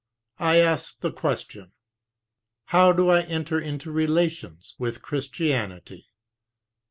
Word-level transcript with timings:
I 0.39 0.57
ask 0.57 0.99
the 1.01 1.11
question: 1.11 1.65
26 2.71 2.71
how 2.71 2.91
do 2.91 3.09
I 3.09 3.21
enter 3.21 3.59
into 3.59 3.91
relations 3.91 4.73
with 4.79 5.03
Christianity?" 5.03 6.07